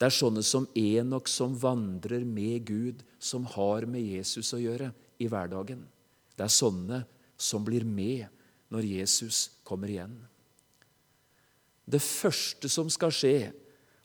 [0.00, 4.88] Det er sånne som Enok som vandrer med Gud, som har med Jesus å gjøre
[5.20, 5.82] i hverdagen.
[6.32, 7.02] Det er sånne
[7.36, 8.24] som blir med
[8.72, 10.16] når Jesus kommer igjen.
[11.84, 13.52] Det første som skal skje,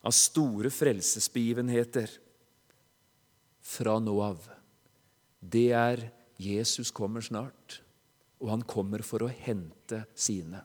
[0.06, 2.10] av store frelsesbegivenheter
[3.68, 4.40] fra nå av.
[5.38, 7.80] Det er Jesus kommer snart,
[8.38, 10.62] og han kommer for å hente sine.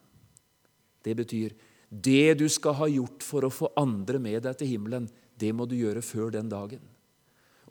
[1.04, 1.54] Det betyr
[1.94, 5.04] Det du skal ha gjort for å få andre med deg til himmelen,
[5.38, 6.80] det må du gjøre før den dagen.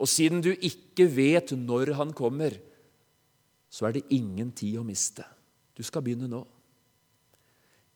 [0.00, 2.56] Og siden du ikke vet når han kommer,
[3.68, 5.26] så er det ingen tid å miste.
[5.76, 6.40] Du skal begynne nå.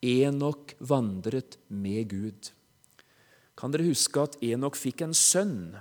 [0.05, 2.51] Enok vandret med Gud.
[3.59, 5.75] Kan dere huske at Enok fikk en sønn?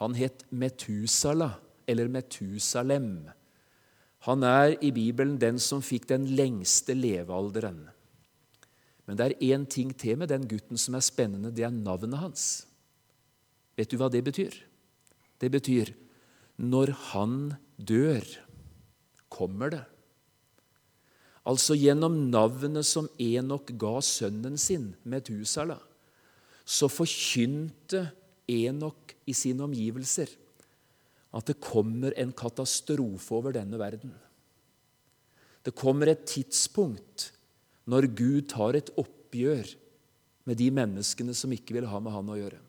[0.00, 1.50] Han het Metusala,
[1.86, 3.28] eller Metusalem.
[4.24, 7.84] Han er i Bibelen den som fikk den lengste levealderen.
[9.04, 11.50] Men det er én ting til med den gutten som er spennende.
[11.52, 12.44] Det er navnet hans.
[13.76, 14.54] Vet du hva det betyr?
[15.42, 15.92] Det betyr
[16.62, 17.36] når han
[17.76, 18.22] dør,
[19.32, 19.84] kommer det.
[21.48, 25.80] Altså gjennom navnet som Enok ga sønnen sin, Metusala,
[26.64, 28.06] så forkynte
[28.52, 30.30] Enok i sine omgivelser
[31.32, 34.12] at det kommer en katastrofe over denne verden.
[35.62, 37.30] Det kommer et tidspunkt
[37.88, 39.70] når Gud tar et oppgjør
[40.48, 42.60] med de menneskene som ikke vil ha med han å gjøre.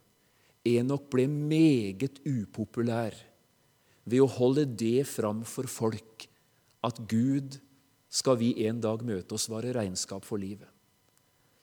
[0.64, 3.18] Enok ble meget upopulær
[4.08, 6.28] ved å holde det fram for folk
[6.84, 7.58] at Gud
[8.14, 10.73] skal vi en dag møte og svare regnskap for livet.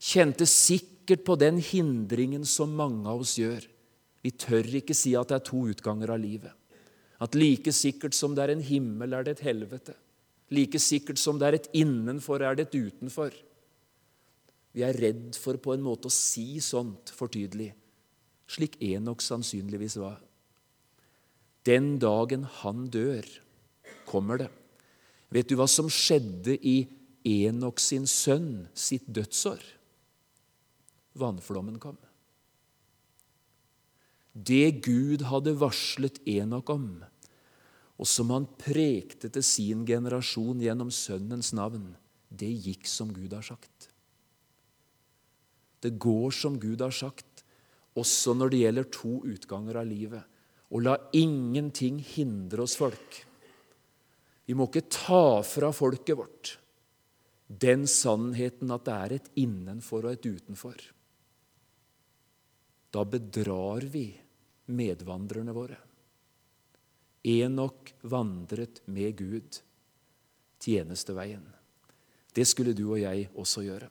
[0.01, 3.67] Kjente sikkert på den hindringen som mange av oss gjør.
[4.25, 6.55] Vi tør ikke si at det er to utganger av livet.
[7.21, 9.93] At like sikkert som det er en himmel, er det et helvete.
[10.51, 13.35] Like sikkert som det er et innenfor, er det et utenfor.
[14.73, 17.73] Vi er redd for på en måte å si sånt for tydelig,
[18.51, 20.17] slik Enok sannsynligvis var.
[21.67, 23.27] Den dagen han dør,
[24.09, 24.49] kommer det.
[25.31, 26.79] Vet du hva som skjedde i
[27.29, 29.61] Enok sin sønn sitt dødsår?
[31.21, 31.99] Vannflommen kom.
[34.33, 36.91] Det Gud hadde varslet Enok om,
[38.01, 41.91] og som han prekte til sin generasjon gjennom sønnens navn,
[42.31, 43.91] det gikk som Gud har sagt.
[45.81, 47.45] Det går som Gud har sagt,
[47.99, 50.23] også når det gjelder to utganger av livet.
[50.71, 53.19] Og la ingenting hindre oss folk.
[54.47, 56.55] Vi må ikke ta fra folket vårt
[57.51, 60.77] den sannheten at det er et innenfor og et utenfor.
[62.91, 64.09] Da bedrar vi
[64.71, 65.79] medvandrerne våre.
[67.23, 69.61] Enok vandret med Gud
[70.61, 71.45] tjenesteveien.
[72.35, 73.89] Det skulle du og jeg også gjøre.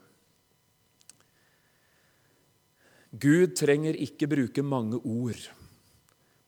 [3.10, 5.42] Gud trenger ikke bruke mange ord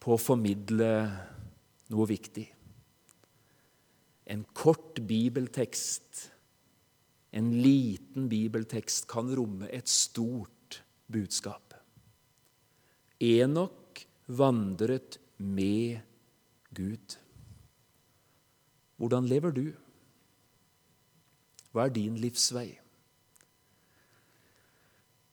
[0.02, 0.92] på å formidle
[1.92, 2.46] noe viktig.
[4.32, 6.28] En kort bibeltekst,
[7.34, 10.82] en liten bibeltekst, kan romme et stort
[11.12, 11.71] budskap.
[13.22, 14.02] Enok
[14.34, 16.00] vandret med
[16.74, 17.18] Gud.
[18.98, 19.66] Hvordan lever du?
[21.72, 22.70] Hva er din livsvei?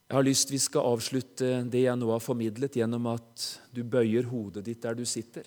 [0.08, 4.28] Jeg har lyst vi skal avslutte det jeg nå har formidlet, gjennom at du bøyer
[4.30, 5.44] hodet ditt der du sitter.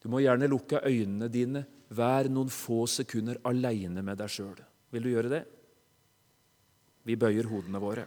[0.00, 4.60] Du må gjerne lukke øynene dine, vær noen få sekunder aleine med deg sjøl.
[4.92, 5.42] Vil du gjøre det?
[7.08, 8.06] Vi bøyer hodene våre.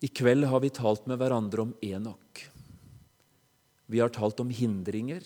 [0.00, 2.40] I kveld har vi talt med hverandre om Enok.
[3.90, 5.24] Vi har talt om hindringer,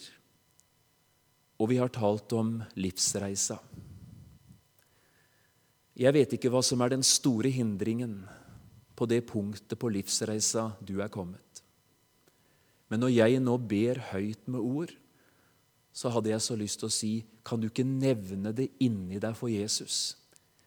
[1.62, 3.60] og vi har talt om livsreisa.
[5.94, 8.24] Jeg vet ikke hva som er den store hindringen
[8.98, 11.62] på det punktet på livsreisa du er kommet.
[12.90, 14.90] Men når jeg nå ber høyt med ord,
[15.94, 17.12] så hadde jeg så lyst til å si,
[17.46, 20.16] kan du ikke nevne det inni deg for Jesus?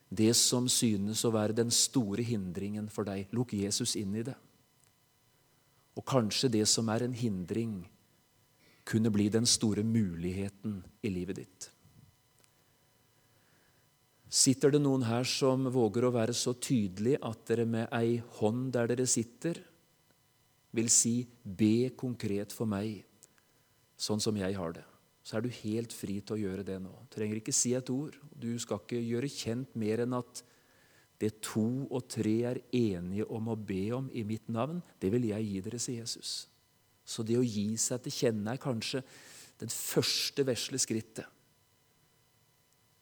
[0.09, 3.27] Det som synes å være den store hindringen for deg.
[3.35, 4.35] Lukk Jesus inn i det.
[5.97, 7.81] Og kanskje det som er en hindring,
[8.87, 11.71] kunne bli den store muligheten i livet ditt.
[14.27, 18.69] Sitter det noen her som våger å være så tydelig at dere med ei hånd
[18.75, 19.59] der dere sitter,
[20.71, 23.03] vil si 'be konkret for meg',
[23.97, 24.83] sånn som jeg har det?
[25.27, 26.93] Så er du helt fri til å gjøre det nå.
[27.03, 28.15] Du trenger ikke si et ord.
[28.31, 30.39] Du skal ikke gjøre kjent mer enn at
[31.19, 35.25] det to og tre er enige om å be om i mitt navn, det vil
[35.27, 36.35] jeg gi dere, sier Jesus.
[37.07, 39.01] Så det å gi seg til kjenne er kanskje
[39.57, 41.33] det første vesle skrittet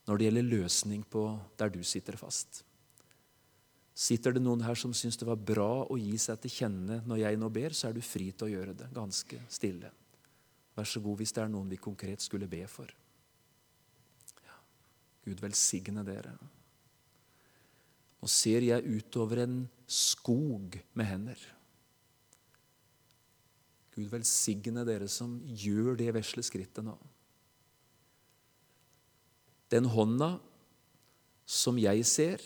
[0.05, 1.23] når det gjelder løsning på
[1.57, 2.61] der du sitter fast.
[3.95, 7.21] Sitter det noen her som syns det var bra å gi seg til kjenne når
[7.23, 9.89] jeg nå ber, så er du fri til å gjøre det ganske stille.
[10.76, 12.89] Vær så god hvis det er noen vi konkret skulle be for.
[14.43, 14.57] Ja.
[15.28, 16.36] Gud velsigne dere.
[18.19, 21.41] Nå ser jeg utover en skog med hender.
[23.95, 26.95] Gud velsigne dere som gjør det vesle skrittet nå.
[29.71, 30.36] Den hånda
[31.45, 32.41] som jeg ser,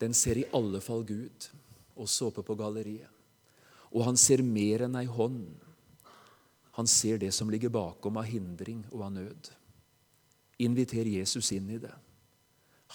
[0.00, 1.50] den ser i alle fall Gud,
[1.98, 3.10] også oppe på galleriet.
[3.92, 5.50] Og han ser mer enn ei hånd.
[6.78, 9.50] Han ser det som ligger bakom av hindring og av nød.
[10.64, 11.92] Inviter Jesus inn i det.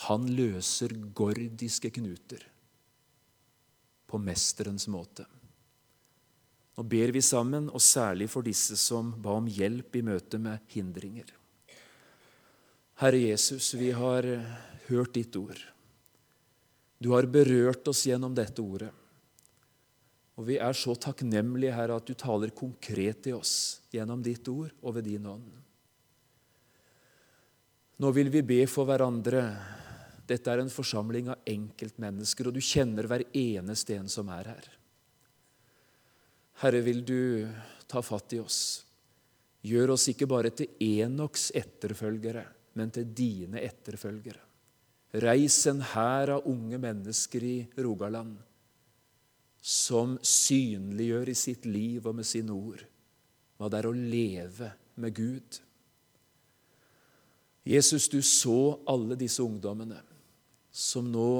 [0.07, 2.43] Han løser gordiske knuter
[4.07, 5.25] på mesterens måte.
[6.77, 10.61] Nå ber vi sammen, og særlig for disse som ba om hjelp i møte med
[10.73, 11.31] hindringer.
[13.01, 14.25] Herre Jesus, vi har
[14.87, 15.57] hørt ditt ord.
[16.97, 18.91] Du har berørt oss gjennom dette ordet.
[20.37, 24.73] Og vi er så takknemlige, Herre, at du taler konkret til oss gjennom ditt ord
[24.83, 25.49] og ved din ånd.
[27.97, 29.41] Nå vil vi be for hverandre.
[30.29, 34.67] Dette er en forsamling av enkeltmennesker, og du kjenner hver eneste en som er her.
[36.61, 37.47] Herre, vil du
[37.89, 38.59] ta fatt i oss.
[39.65, 42.43] Gjør oss ikke bare til Enoks etterfølgere,
[42.77, 44.43] men til dine etterfølgere.
[45.17, 48.37] Reis en hær av unge mennesker i Rogaland
[49.67, 52.85] som synliggjør i sitt liv og med sine ord
[53.57, 54.69] hva det er å leve
[55.01, 55.57] med Gud.
[57.67, 59.97] Jesus, du så alle disse ungdommene
[60.71, 61.31] som nå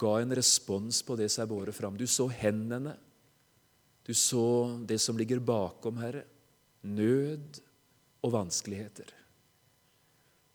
[0.00, 1.98] ga en respons på det som er båret fram.
[2.00, 2.96] Du så hendene.
[4.08, 6.24] Du så det som ligger bakom, Herre.
[6.86, 7.60] Nød
[8.24, 9.12] og vanskeligheter.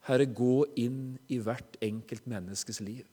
[0.10, 3.06] Herre, gå inn i hvert enkelt menneskes liv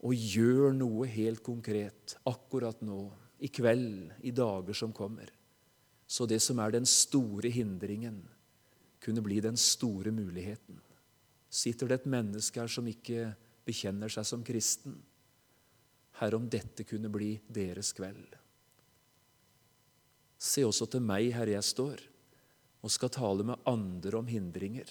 [0.00, 3.02] og gjør noe helt konkret akkurat nå,
[3.40, 5.30] i kveld, i dager som kommer,
[6.04, 8.18] så det som er den store hindringen,
[9.00, 10.80] kunne bli den store muligheten.
[11.48, 13.30] Sitter det et menneske her som ikke
[13.64, 14.98] bekjenner seg som kristen?
[16.20, 18.36] Herre, om dette kunne bli deres kveld.
[20.40, 22.04] Se også til meg, Herre, jeg står
[22.80, 24.88] og skal tale med andre om hindringer.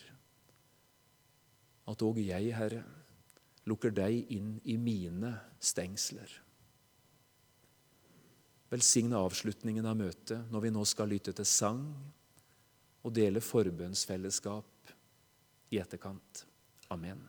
[1.89, 2.83] At òg jeg, Herre,
[3.69, 6.29] lukker deg inn i mine stengsler.
[8.69, 11.83] Velsigne avslutningen av møtet når vi nå skal lytte til sang
[12.99, 14.93] og dele forbønnsfellesskap
[15.73, 16.45] i etterkant.
[16.93, 17.21] Amen.